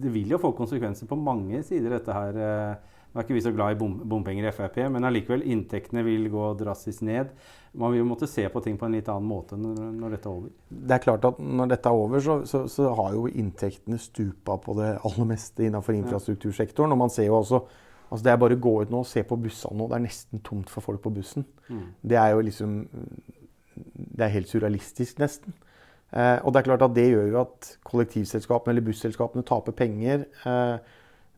det 0.00 0.12
vil 0.14 0.32
jo 0.32 0.40
få 0.40 0.54
konsekvenser 0.56 1.10
på 1.10 1.18
mange 1.20 1.60
sider, 1.68 1.92
dette 1.92 2.16
her. 2.16 2.40
Eh, 2.40 2.94
nå 3.12 3.20
er 3.20 3.28
ikke 3.28 3.36
vi 3.36 3.44
så 3.44 3.52
glad 3.54 3.76
i 3.76 3.78
bom, 3.78 3.98
bompenger 4.08 4.48
i 4.48 4.54
Frp, 4.56 4.80
men 4.90 5.04
allikevel, 5.06 5.44
inntektene 5.52 6.02
vil 6.06 6.24
gå 6.32 6.48
drastisk 6.58 7.04
ned. 7.06 7.36
Man 7.76 7.92
vil 7.92 8.08
måtte 8.08 8.26
se 8.30 8.48
på 8.48 8.62
ting 8.64 8.80
på 8.80 8.88
en 8.88 8.96
litt 8.96 9.10
annen 9.12 9.28
måte 9.28 9.60
når, 9.60 9.84
når 10.00 10.16
dette 10.16 10.30
er 10.30 10.40
over. 10.40 10.50
Det 10.72 10.96
er 10.96 11.04
klart 11.04 11.28
at 11.28 11.38
når 11.44 11.74
dette 11.76 11.92
er 11.92 12.04
over, 12.06 12.24
så, 12.24 12.40
så, 12.48 12.64
så 12.72 12.88
har 12.96 13.14
jo 13.14 13.28
inntektene 13.28 14.00
stupa 14.00 14.56
på 14.64 14.74
det 14.80 14.94
aller 14.96 15.28
meste 15.28 15.68
innenfor 15.68 15.94
infrastruktursektoren. 16.00 16.96
Og 16.96 17.04
man 17.04 17.12
ser 17.12 17.28
jo 17.28 17.36
også 17.42 17.66
altså 18.14 18.24
Det 18.24 18.32
er 18.32 18.40
bare 18.40 18.54
å 18.54 18.62
gå 18.62 18.74
ut 18.84 18.94
nå 18.94 19.02
og 19.02 19.10
se 19.10 19.24
på 19.26 19.38
bussene 19.42 19.80
nå. 19.80 19.90
Det 19.90 19.98
er 19.98 20.04
nesten 20.06 20.42
tomt 20.46 20.70
for 20.70 20.86
folk 20.86 21.02
på 21.02 21.12
bussen. 21.18 21.46
Mm. 21.66 21.86
Det 22.00 22.18
er 22.20 22.32
jo 22.32 22.44
liksom 22.46 22.74
Det 23.74 24.22
er 24.22 24.34
helt 24.36 24.48
surrealistisk, 24.48 25.18
nesten. 25.18 25.54
Eh, 26.14 26.38
og 26.46 26.52
det 26.54 26.60
er 26.60 26.68
klart 26.70 26.84
at 26.86 26.94
det 26.94 27.08
gjør 27.10 27.32
jo 27.32 27.40
at 27.40 27.72
kollektivselskapene 27.82 28.70
eller 28.70 28.86
busselskapene 28.86 29.42
taper 29.46 29.74
penger. 29.74 30.28
Eh, 30.46 30.76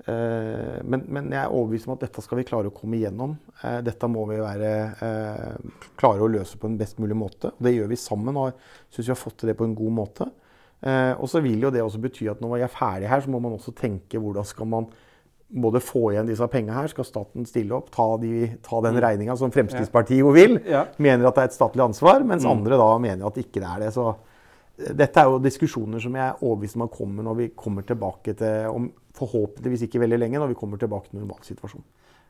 Eh, 0.04 0.78
men, 0.84 1.04
men, 1.08 1.30
jeg 1.32 1.40
er 1.40 1.52
overbevist 1.52 1.88
om 1.88 1.94
at 1.96 2.02
dette 2.04 2.22
skal 2.22 2.40
vi 2.40 2.46
klare 2.46 2.70
å 2.70 2.74
komme 2.74 2.98
igjennom. 2.98 3.36
Eh, 3.62 3.78
dette 3.86 4.08
må 4.12 4.26
vi 4.28 4.38
være, 4.42 4.72
eh, 5.02 5.86
klare 5.98 6.22
å 6.22 6.30
løse 6.30 6.60
på 6.60 6.68
en 6.68 6.76
best 6.78 7.00
mulig 7.02 7.16
måte. 7.18 7.54
Det 7.58 7.72
gjør 7.72 7.88
vi 7.90 8.00
sammen, 8.00 8.36
og 8.36 8.60
syns 8.92 9.08
vi 9.08 9.14
har 9.14 9.22
fått 9.22 9.40
til 9.40 9.50
det 9.50 9.56
på 9.58 9.66
en 9.68 9.78
god 9.78 9.96
måte. 10.02 10.32
og 10.86 11.24
så 11.26 11.40
vil 11.42 11.58
jo 11.64 11.70
det 11.72 11.80
også 11.80 11.98
bety 11.98 12.28
at 12.30 12.38
når 12.38 12.50
vi 12.52 12.62
er 12.62 12.70
ferdig 12.70 13.08
her, 13.08 13.20
så 13.24 13.30
må 13.32 13.40
man 13.40 13.56
også 13.56 13.72
tenke 13.74 14.20
hvordan 14.20 14.44
skal 14.44 14.66
man 14.66 14.86
både 15.48 15.80
få 15.80 16.10
igjen 16.12 16.26
disse 16.28 16.46
pengene 16.50 16.74
her, 16.74 16.88
skal 16.90 17.06
staten 17.06 17.46
stille 17.46 17.74
opp, 17.76 17.90
ta, 17.94 18.06
de, 18.20 18.48
ta 18.66 18.80
den 18.84 18.96
mm. 18.96 19.02
regninga 19.04 19.36
som 19.38 19.52
Fremskrittspartiet 19.54 20.24
jo 20.24 20.32
vil. 20.34 20.58
Ja. 20.66 20.86
Mener 21.02 21.28
at 21.28 21.38
det 21.38 21.44
er 21.44 21.52
et 21.52 21.58
statlig 21.58 21.84
ansvar, 21.84 22.24
mens 22.26 22.46
mm. 22.46 22.50
andre 22.50 22.80
da 22.80 22.88
mener 23.02 23.28
at 23.28 23.38
ikke 23.40 23.62
det 23.62 23.68
er 23.68 23.84
det. 23.86 23.92
Så 23.94 24.08
dette 24.76 25.22
er 25.22 25.30
jo 25.30 25.38
diskusjoner 25.40 26.02
som 26.02 26.16
jeg 26.18 26.26
er 26.26 26.42
overbevist 26.42 26.76
om 26.76 26.88
kommer 26.92 27.24
når 27.24 27.38
vi 27.38 27.50
kommer 27.56 27.86
tilbake 27.86 28.34
til 28.36 28.72
om 28.72 28.90
forhåpentligvis 29.16 29.86
ikke 29.86 30.02
veldig 30.02 30.18
lenge, 30.20 30.40
når 30.42 30.50
vi 30.52 30.58
kommer 30.58 30.80
tilbake 30.82 31.08
til 31.08 31.22
normalsituasjonen. 31.22 31.86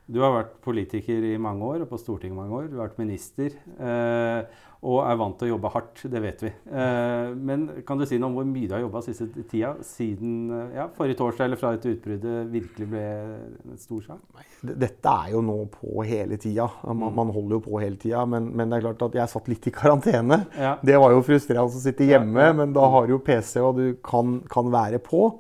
Du 0.07 0.21
har 0.23 0.37
vært 0.37 0.55
politiker 0.63 1.25
i 1.27 1.35
mange 1.43 1.67
år 1.67 1.83
og 1.83 1.91
på 1.91 1.99
Stortinget 1.99 2.39
mange 2.39 2.55
år. 2.55 2.71
Du 2.71 2.77
har 2.79 2.87
vært 2.87 3.01
minister 3.01 3.51
eh, 3.51 4.63
og 4.87 5.01
er 5.03 5.17
vant 5.19 5.35
til 5.41 5.49
å 5.49 5.51
jobbe 5.55 5.71
hardt, 5.75 6.03
det 6.13 6.21
vet 6.23 6.45
vi. 6.45 6.51
Eh, 6.69 7.31
men 7.49 7.65
kan 7.89 7.99
du 7.99 8.05
si 8.07 8.19
noe 8.21 8.31
om 8.31 8.37
hvor 8.39 8.47
mye 8.47 8.69
du 8.69 8.75
har 8.77 8.85
jobba 8.85 9.03
siste 9.03 9.27
tida, 9.51 9.73
siden 9.87 10.53
ja, 10.77 10.85
forrige 10.95 11.19
torsdag 11.19 11.49
eller 11.49 11.59
fra 11.59 11.73
dette 11.75 11.97
utbruddet 11.97 12.53
virkelig 12.53 12.87
ble 12.93 13.03
en 13.73 13.81
stor 13.83 14.05
sak? 14.05 14.45
Dette 14.67 15.17
er 15.25 15.33
jo 15.35 15.43
nå 15.43 15.57
på 15.75 16.07
hele 16.07 16.39
tida. 16.39 16.69
Man, 16.87 17.03
mm. 17.09 17.19
man 17.19 17.35
holder 17.35 17.59
jo 17.59 17.63
på 17.67 17.83
hele 17.83 17.99
tida. 17.99 18.23
Men, 18.31 18.53
men, 18.55 18.71
det 18.71 18.79
er 18.79 18.87
klart 18.87 19.05
at 19.09 19.19
jeg 19.19 19.35
satt 19.35 19.51
litt 19.51 19.67
i 19.67 19.75
karantene. 19.75 20.39
Ja. 20.55 20.77
Det 20.87 21.01
var 21.03 21.17
jo 21.17 21.27
frustrerende 21.27 21.67
å 21.67 21.83
sitte 21.83 22.07
hjemme, 22.07 22.53
men 22.61 22.77
da 22.77 22.87
har 22.95 23.09
du 23.09 23.17
jo 23.17 23.25
PC, 23.27 23.59
og 23.65 23.83
du 23.83 23.99
kan, 24.07 24.39
kan 24.53 24.71
være 24.71 25.03
på. 25.03 25.33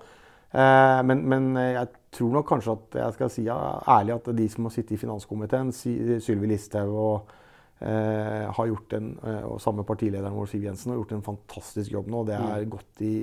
Eh, 0.50 1.00
men, 1.06 1.22
men, 1.30 1.52
jeg 1.54 1.92
tror 2.14 2.32
nok 2.32 2.46
kanskje 2.48 2.76
at 2.76 2.96
jeg 3.00 3.16
skal 3.16 3.32
si 3.32 3.44
ærlig 3.50 4.14
at 4.14 4.30
de 4.38 4.46
som 4.52 4.68
har 4.68 4.74
sittet 4.74 4.96
i 4.96 5.00
finanskomiteen, 5.00 5.72
Sylvi 5.72 6.50
Listhaug 6.50 6.94
og, 6.94 7.34
eh, 7.80 8.46
har 8.48 8.70
gjort 8.70 8.96
en, 8.98 9.12
eh, 9.22 9.44
og 9.44 9.60
samme 9.60 9.84
partilederen 9.84 10.34
vår 10.34 10.48
Siv 10.52 10.64
Jensen 10.64 10.92
har 10.92 11.00
gjort 11.00 11.12
en 11.12 11.26
fantastisk 11.26 11.92
jobb 11.92 12.08
nå. 12.08 12.24
Det 12.26 12.34
er 12.38 12.64
mm. 12.64 12.70
gått 12.70 13.04
i, 13.04 13.16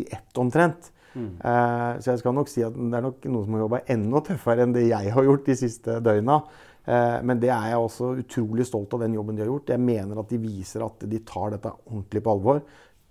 i 0.00 0.06
ett 0.10 0.38
omtrent. 0.38 0.90
Mm. 1.14 1.38
Eh, 1.38 1.90
så 2.02 2.10
jeg 2.10 2.22
skal 2.22 2.34
nok 2.34 2.50
si 2.50 2.64
at 2.66 2.74
det 2.74 2.98
er 2.98 3.04
nok 3.06 3.26
noen 3.30 3.46
som 3.46 3.56
har 3.56 3.66
jobba 3.66 3.82
enda 3.94 4.22
tøffere 4.26 4.64
enn 4.66 4.74
det 4.74 4.88
jeg 4.88 5.12
har 5.14 5.28
gjort 5.28 5.46
de 5.46 5.58
siste 5.58 5.98
døgna. 6.02 6.40
Eh, 6.84 7.18
men 7.24 7.40
det 7.40 7.52
er 7.54 7.70
jeg 7.70 7.80
også 7.80 8.10
utrolig 8.20 8.66
stolt 8.68 8.92
av 8.96 9.04
den 9.04 9.14
jobben 9.16 9.36
de 9.36 9.44
har 9.44 9.52
gjort. 9.52 9.72
Jeg 9.72 9.80
mener 9.80 10.20
at 10.20 10.32
de 10.32 10.40
viser 10.42 10.84
at 10.84 11.06
de 11.08 11.22
tar 11.24 11.54
dette 11.54 11.72
ordentlig 11.86 12.24
på 12.24 12.34
alvor. 12.34 12.64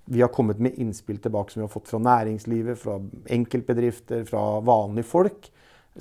Vi 0.05 0.22
har 0.22 0.31
kommet 0.33 0.60
med 0.60 0.75
innspill 0.81 1.19
tilbake 1.24 1.53
som 1.53 1.62
vi 1.62 1.67
har 1.67 1.72
fått 1.72 1.91
fra 1.91 2.00
næringslivet, 2.03 2.79
fra 2.79 2.98
enkeltbedrifter, 3.31 4.25
fra 4.27 4.60
vanlige 4.65 5.07
folk. 5.07 5.48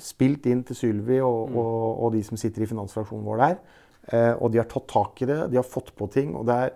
Spilt 0.01 0.47
inn 0.49 0.63
til 0.67 0.75
Sylvi 0.75 1.19
og, 1.21 1.51
mm. 1.51 1.59
og, 1.61 1.83
og, 1.91 2.07
de 2.15 2.23
som 2.27 2.39
sitter 2.39 2.65
i 2.65 2.69
finansfraksjonen 2.71 3.27
vår 3.27 3.43
der. 3.43 3.59
Eh, 4.11 4.33
og 4.33 4.51
de 4.51 4.59
har 4.59 4.67
tatt 4.71 4.89
tak 4.91 5.21
i 5.23 5.29
det, 5.29 5.37
de 5.51 5.59
har 5.59 5.67
fått 5.67 5.93
på 5.95 6.09
ting. 6.11 6.33
Og 6.35 6.47
det 6.49 6.57
er 6.57 6.73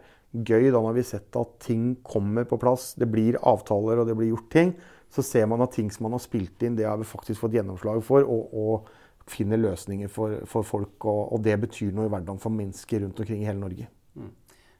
gøy 0.47 0.69
da 0.69 0.79
når 0.79 0.95
vi 0.95 1.03
har 1.03 1.09
sett 1.15 1.39
at 1.39 1.57
ting 1.65 1.89
kommer 2.05 2.47
på 2.47 2.59
plass, 2.61 2.93
det 2.99 3.09
blir 3.11 3.39
avtaler 3.41 4.03
og 4.03 4.07
det 4.07 4.15
blir 4.19 4.31
gjort 4.31 4.53
ting. 4.53 4.77
Så 5.11 5.23
ser 5.23 5.47
man 5.49 5.63
at 5.63 5.75
ting 5.75 5.91
som 5.91 6.07
man 6.07 6.15
har 6.17 6.23
spilt 6.23 6.63
inn, 6.63 6.77
det 6.77 6.87
har 6.87 6.99
vi 6.99 7.07
faktisk 7.07 7.41
fått 7.43 7.55
gjennomslag 7.57 7.99
for. 8.05 8.27
Og, 8.27 8.55
og 8.55 8.95
finner 9.27 9.59
løsninger 9.59 10.07
for, 10.11 10.39
for 10.47 10.67
folk. 10.67 10.95
Og, 11.03 11.33
og, 11.33 11.43
det 11.43 11.57
betyr 11.65 11.91
noe 11.95 12.07
i 12.07 12.11
hverdagen 12.11 12.41
for 12.43 12.53
mennesker 12.53 13.03
rundt 13.03 13.19
omkring 13.19 13.43
i 13.43 13.49
hele 13.49 13.59
Norge. 13.59 13.89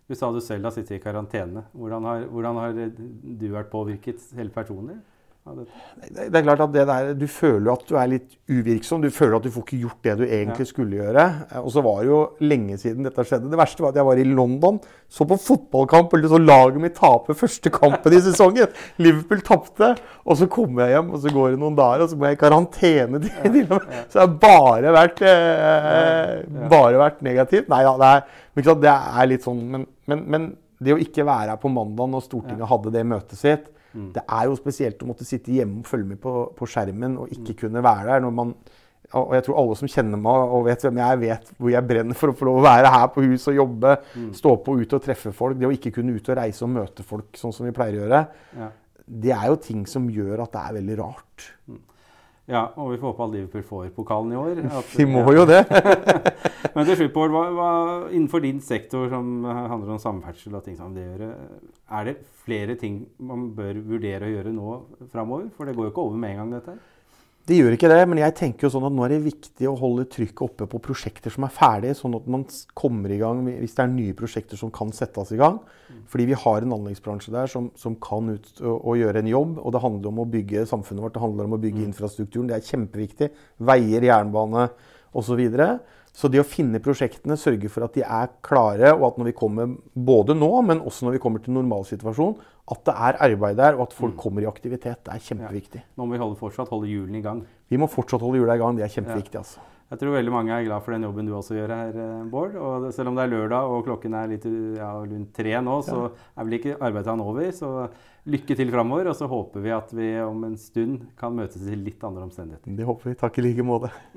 Du 0.07 0.15
sa 0.15 0.31
du 0.31 0.39
selv 0.39 0.63
har 0.63 0.71
sittet 0.71 0.97
i 0.97 1.03
karantene. 1.03 1.65
Hvordan 1.75 2.05
har, 2.07 2.25
hvordan 2.31 2.59
har 2.61 2.77
du 2.77 3.47
vært 3.51 3.71
påvirket 3.71 4.23
helt 4.37 4.53
personlig? 4.55 4.95
Det 5.55 6.35
er 6.35 6.43
klart 6.43 6.61
at 6.63 6.73
det 6.73 6.83
der, 6.89 7.13
Du 7.17 7.25
føler 7.31 7.71
at 7.71 7.83
du 7.87 7.95
er 7.95 8.09
litt 8.11 8.35
uvirksom. 8.49 9.01
Du 9.01 9.09
føler 9.13 9.37
at 9.37 9.45
du 9.47 9.51
får 9.53 9.63
ikke 9.65 9.79
gjort 9.85 10.03
det 10.03 10.15
du 10.19 10.23
egentlig 10.25 10.65
ja. 10.65 10.69
skulle 10.69 10.99
gjøre. 10.99 11.25
Og 11.61 11.69
så 11.73 11.83
var 11.85 12.01
det 12.01 12.09
jo 12.09 12.19
lenge 12.43 12.77
siden 12.81 13.07
dette 13.07 13.25
skjedde. 13.27 13.51
Det 13.51 13.59
verste 13.59 13.85
var 13.85 13.93
at 13.93 13.99
jeg 14.01 14.07
var 14.09 14.21
i 14.21 14.27
London, 14.27 14.79
så 15.07 15.27
på 15.29 15.39
fotballkamp 15.39 16.13
og 16.17 16.27
så 16.33 16.41
laget 16.41 16.83
mitt 16.83 16.97
tape 16.97 17.37
første 17.37 17.71
kampen 17.73 18.17
i 18.17 18.21
sesongen. 18.25 18.75
Liverpool 19.03 19.45
tapte. 19.47 19.93
Og 20.25 20.39
så 20.41 20.49
kommer 20.51 20.85
jeg 20.85 20.97
hjem, 20.97 21.13
og 21.15 21.23
så 21.23 21.33
går 21.33 21.55
det 21.55 21.61
noen 21.63 21.79
dager, 21.79 22.03
og 22.05 22.11
så 22.11 22.19
må 22.19 22.29
jeg 22.29 22.39
i 22.39 22.41
karantene. 22.43 23.23
til 23.23 23.31
ja, 23.31 23.63
ja. 23.63 24.03
Så 24.11 24.19
det 24.19 24.25
har 24.25 24.35
bare 24.43 24.93
vært, 24.97 25.23
eh, 25.23 26.67
bare 26.67 27.01
vært 27.01 27.23
negativt. 27.25 27.71
Nei 27.71 27.83
da, 27.87 28.13
det, 28.57 28.77
det 28.83 28.93
er 28.93 29.31
litt 29.31 29.47
sånn 29.47 29.63
men, 29.67 29.87
men, 30.09 30.23
men, 30.27 30.53
det 30.77 30.93
å 30.93 30.99
ikke 31.01 31.25
være 31.25 31.55
her 31.55 31.57
på 31.57 31.71
mandag 31.73 32.11
når 32.11 32.21
Stortinget 32.27 32.69
hadde 32.69 32.91
det 32.93 33.01
møtet 33.09 33.39
sitt 33.39 33.71
Mm. 33.94 34.10
Det 34.15 34.24
er 34.24 34.50
jo 34.50 34.58
spesielt 34.60 35.03
å 35.03 35.08
måtte 35.10 35.27
sitte 35.27 35.53
hjemme 35.53 35.84
og 35.84 35.89
følge 35.89 36.12
med 36.12 36.20
på, 36.24 36.34
på 36.58 36.67
skjermen 36.70 37.15
og 37.24 37.32
ikke 37.34 37.53
mm. 37.53 37.60
kunne 37.63 37.84
være 37.86 38.12
der. 38.12 38.25
når 38.25 38.36
man 38.41 38.53
og 39.15 39.32
jeg 39.38 39.46
tror 39.46 39.60
alle 39.62 39.75
som 39.79 39.88
kjenner 39.88 40.20
meg 40.20 40.53
og 40.58 40.65
vet 40.65 40.82
hvem 40.84 40.98
jeg 41.00 41.15
er, 41.15 41.20
vet 41.22 41.51
hvor 41.56 41.72
jeg 41.72 41.88
brenner 41.88 42.17
for 42.17 42.32
å 42.32 42.36
få 42.36 42.48
lov 42.50 42.58
å 42.60 42.65
være 42.65 42.89
her 42.91 43.06
på 43.13 43.24
huset 43.24 43.53
og 43.53 43.60
jobbe, 43.62 43.94
mm. 44.17 44.25
stå 44.36 44.51
på 44.65 44.75
ut 44.82 44.96
og 44.98 45.06
treffe 45.06 45.32
folk. 45.36 45.56
Det 45.56 45.70
å 45.70 45.72
ikke 45.72 45.94
kunne 45.96 46.17
ut 46.17 46.27
og 46.27 46.39
reise 46.41 46.65
og 46.67 46.74
møte 46.74 47.06
folk 47.08 47.39
sånn 47.39 47.56
som 47.56 47.70
vi 47.70 47.72
pleier 47.75 47.96
å 47.96 48.01
gjøre, 48.01 48.20
ja. 48.60 48.67
det 49.24 49.32
er 49.38 49.46
jo 49.53 49.62
ting 49.63 49.86
som 49.88 50.10
gjør 50.12 50.44
at 50.44 50.58
det 50.58 50.63
er 50.65 50.75
veldig 50.82 50.98
rart. 51.00 51.48
Ja, 52.47 52.61
og 52.79 52.93
vi 52.93 52.97
får 53.01 53.11
håpe 53.11 53.25
at 53.25 53.33
Liverpool 53.33 53.63
får 53.67 53.87
pokalen 53.95 54.31
i 54.31 54.37
år. 54.39 54.61
At, 54.79 54.91
vi 54.95 55.05
må 55.09 55.25
jo 55.35 55.43
det. 55.47 55.65
Men 56.75 56.87
til 56.87 56.95
slutt, 57.01 57.13
Bård, 57.15 57.33
hva, 57.33 57.41
hva, 57.51 57.71
innenfor 58.07 58.43
din 58.43 58.61
sektor 58.63 59.09
som 59.11 59.43
handler 59.43 59.97
om 59.97 59.99
samferdsel 59.99 60.55
og 60.55 60.63
ting 60.63 60.77
som 60.79 60.95
det 60.95 61.03
gjør, 61.03 61.33
er 61.99 62.07
det 62.07 62.15
flere 62.45 62.77
ting 62.79 63.01
man 63.19 63.49
bør 63.57 63.81
vurdere 63.89 64.29
å 64.29 64.31
gjøre 64.31 64.53
nå 64.55 64.77
framover? 65.11 65.49
For 65.57 65.67
det 65.67 65.75
går 65.75 65.89
jo 65.89 65.91
ikke 65.91 66.05
over 66.07 66.21
med 66.23 66.35
en 66.35 66.41
gang, 66.43 66.55
dette 66.55 66.75
her? 66.77 66.85
Det 67.47 67.55
gjør 67.55 67.77
ikke 67.77 67.87
det, 67.87 68.01
men 68.11 68.19
jeg 68.19 68.33
tenker 68.35 68.65
jo 68.65 68.69
sånn 68.73 68.85
at 68.89 68.91
nå 68.91 69.05
er 69.05 69.13
det 69.13 69.21
viktig 69.23 69.69
å 69.69 69.77
holde 69.79 70.03
trykket 70.11 70.41
oppe 70.43 70.65
på 70.67 70.81
prosjekter 70.83 71.31
som 71.31 71.45
er 71.47 71.53
ferdige, 71.55 71.95
sånn 71.95 72.17
at 72.17 72.25
man 72.27 72.43
kommer 72.75 73.13
i 73.13 73.19
gang 73.21 73.39
hvis 73.47 73.77
det 73.77 73.85
er 73.85 73.93
nye 73.93 74.15
prosjekter 74.19 74.59
som 74.59 74.73
kan 74.75 74.91
settes 74.95 75.31
i 75.31 75.39
gang. 75.39 75.61
Fordi 76.11 76.25
vi 76.27 76.35
har 76.35 76.65
en 76.65 76.75
anleggsbransje 76.75 77.31
der 77.31 77.47
som, 77.51 77.69
som 77.79 77.95
kan 78.03 78.33
ut 78.33 78.49
og, 78.59 78.75
og, 78.75 78.97
gjøre 78.99 79.23
en 79.23 79.31
jobb. 79.31 79.61
Og 79.63 79.71
det 79.71 79.83
handler 79.85 80.11
om 80.11 80.19
å 80.23 80.27
bygge 80.33 80.65
samfunnet 80.67 81.05
vårt, 81.05 81.15
det 81.15 81.23
handler 81.23 81.47
om 81.47 81.55
å 81.55 81.61
bygge 81.63 81.79
mm. 81.79 81.87
infrastrukturen. 81.87 82.49
Det 82.51 82.57
er 82.57 82.67
kjempeviktig. 82.67 83.31
Veier, 83.69 84.09
jernbane 84.09 84.67
osv. 84.67 85.29
Så, 85.29 85.39
videre. 85.39 85.69
Så 86.17 86.29
det 86.33 86.41
å 86.41 86.47
finne 86.47 86.81
prosjektene, 86.81 87.38
sørge 87.38 87.69
for 87.69 87.86
at 87.86 87.93
de 87.93 88.01
er 88.01 88.31
klare, 88.45 88.89
og 88.95 89.03
at 89.12 89.19
når 89.21 89.29
vi 89.29 89.38
kommer 89.38 89.75
både 89.93 90.33
nå, 90.33 90.50
men 90.65 90.81
også 90.81 91.05
når 91.05 91.19
vi 91.19 91.21
kommer 91.21 91.43
til 91.45 91.53
normalsituasjon, 91.53 92.36
at 92.74 92.83
det 92.89 92.95
er 93.07 93.19
arbeid 93.29 93.59
der, 93.62 93.77
og 93.77 93.86
at 93.86 93.95
folk 93.95 94.15
mm. 94.15 94.21
kommer 94.24 94.43
i 94.43 94.50
aktivitet. 94.50 95.03
Det 95.05 95.13
er 95.13 95.24
kjempeviktig. 95.24 95.83
Ja. 95.83 95.93
Nå 96.00 96.07
må 96.07 96.17
vi 96.17 96.21
holde, 96.24 96.39
fortsatt 96.39 96.74
holde 96.74 96.89
hjulene 96.89 97.21
i 97.21 97.25
gang. 97.25 97.45
Vi 97.69 97.79
må 97.79 97.88
fortsatt 97.91 98.25
holde 98.25 98.41
hjulene 98.41 98.57
i 98.57 98.63
gang. 98.63 98.79
Det 98.79 98.88
er 98.88 98.95
kjempeviktig. 98.97 99.38
Ja. 99.38 99.45
altså. 99.45 99.63
Jeg 99.88 100.01
tror 100.01 100.17
veldig 100.17 100.33
mange 100.33 100.51
er 100.51 100.65
glad 100.65 100.83
for 100.83 100.91
den 100.91 101.05
jobben 101.07 101.29
du 101.29 101.31
også 101.38 101.55
gjør 101.55 101.71
her, 101.71 102.01
eh, 102.03 102.25
Bård. 102.27 102.57
Og 102.59 102.89
selv 102.91 103.13
om 103.13 103.15
det 103.15 103.24
er 103.24 103.31
lørdag 103.31 103.71
og 103.71 103.86
klokken 103.86 104.17
er 104.19 104.33
litt, 104.33 104.50
ja, 104.75 104.89
rundt 105.00 105.31
tre 105.38 105.53
nå, 105.63 105.77
så 105.88 106.09
er 106.09 106.43
vel 106.43 106.57
ikke 106.57 106.75
arbeidsdagen 106.75 107.24
over. 107.24 107.47
Så 107.55 107.71
lykke 108.27 108.57
til 108.59 108.74
framover. 108.74 109.13
Og 109.13 109.15
så 109.15 109.29
håper 109.31 109.63
vi 109.63 109.71
at 109.77 109.93
vi 109.95 110.09
om 110.25 110.43
en 110.50 110.57
stund 110.59 111.07
kan 111.19 111.38
møtes 111.38 111.63
i 111.63 111.79
litt 111.79 112.03
andre 112.03 112.25
omstendigheter. 112.27 112.75
Det 112.81 112.89
håper 112.89 113.13
vi. 113.13 113.19
Takk 113.21 113.39
i 113.39 113.47
like 113.47 113.69
måte. 113.69 113.93